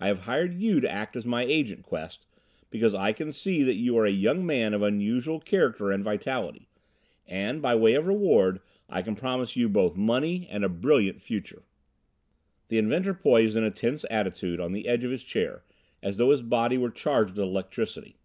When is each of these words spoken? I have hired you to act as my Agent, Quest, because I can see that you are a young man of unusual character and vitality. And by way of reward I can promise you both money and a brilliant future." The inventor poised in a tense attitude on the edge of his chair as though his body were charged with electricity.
I 0.00 0.06
have 0.06 0.20
hired 0.20 0.54
you 0.62 0.80
to 0.80 0.90
act 0.90 1.14
as 1.14 1.26
my 1.26 1.44
Agent, 1.44 1.82
Quest, 1.82 2.24
because 2.70 2.94
I 2.94 3.12
can 3.12 3.34
see 3.34 3.62
that 3.64 3.74
you 3.74 3.98
are 3.98 4.06
a 4.06 4.10
young 4.10 4.46
man 4.46 4.72
of 4.72 4.80
unusual 4.80 5.40
character 5.40 5.92
and 5.92 6.02
vitality. 6.02 6.70
And 7.26 7.60
by 7.60 7.74
way 7.74 7.92
of 7.92 8.06
reward 8.06 8.60
I 8.88 9.02
can 9.02 9.14
promise 9.14 9.56
you 9.56 9.68
both 9.68 9.94
money 9.94 10.48
and 10.50 10.64
a 10.64 10.70
brilliant 10.70 11.20
future." 11.20 11.64
The 12.68 12.78
inventor 12.78 13.12
poised 13.12 13.58
in 13.58 13.62
a 13.62 13.70
tense 13.70 14.06
attitude 14.08 14.58
on 14.58 14.72
the 14.72 14.88
edge 14.88 15.04
of 15.04 15.10
his 15.10 15.22
chair 15.22 15.64
as 16.02 16.16
though 16.16 16.30
his 16.30 16.40
body 16.40 16.78
were 16.78 16.88
charged 16.90 17.32
with 17.32 17.40
electricity. 17.40 18.16